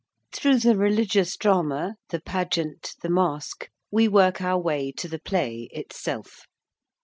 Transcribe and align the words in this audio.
Through 0.33 0.61
the 0.61 0.75
Religious 0.75 1.37
Drama, 1.37 1.93
the 2.09 2.19
Pageant, 2.19 2.95
the 3.03 3.07
Masque, 3.09 3.69
we 3.91 4.07
work 4.07 4.41
our 4.41 4.59
way 4.59 4.91
to 4.93 5.07
the 5.07 5.19
Play 5.19 5.69
itself. 5.73 6.47